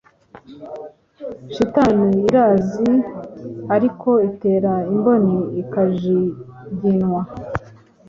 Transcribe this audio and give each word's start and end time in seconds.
Shitani 1.53 2.09
iranzi 2.27 2.89
arko 3.75 4.11
intera 4.27 4.73
imboni 4.93 5.37
ikajiginwa 5.61 7.21